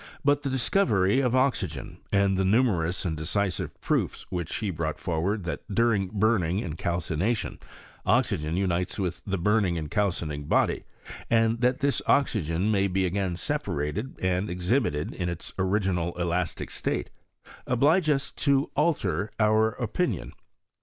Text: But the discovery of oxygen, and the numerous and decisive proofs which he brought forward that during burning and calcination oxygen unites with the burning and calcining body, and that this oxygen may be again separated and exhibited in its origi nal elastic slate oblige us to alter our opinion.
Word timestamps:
But 0.25 0.41
the 0.41 0.49
discovery 0.49 1.19
of 1.19 1.35
oxygen, 1.35 1.99
and 2.11 2.35
the 2.35 2.43
numerous 2.43 3.05
and 3.05 3.15
decisive 3.15 3.79
proofs 3.81 4.23
which 4.31 4.55
he 4.55 4.71
brought 4.71 4.97
forward 4.97 5.43
that 5.43 5.59
during 5.71 6.07
burning 6.07 6.59
and 6.63 6.75
calcination 6.75 7.59
oxygen 8.03 8.57
unites 8.57 8.97
with 8.97 9.21
the 9.27 9.37
burning 9.37 9.77
and 9.77 9.91
calcining 9.91 10.47
body, 10.47 10.85
and 11.29 11.61
that 11.61 11.81
this 11.81 12.01
oxygen 12.07 12.71
may 12.71 12.87
be 12.87 13.05
again 13.05 13.35
separated 13.35 14.17
and 14.23 14.49
exhibited 14.49 15.13
in 15.13 15.29
its 15.29 15.51
origi 15.59 15.93
nal 15.93 16.13
elastic 16.13 16.71
slate 16.71 17.11
oblige 17.67 18.09
us 18.09 18.31
to 18.31 18.71
alter 18.75 19.29
our 19.39 19.73
opinion. 19.73 20.33